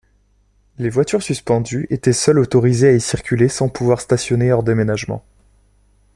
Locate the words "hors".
4.51-4.63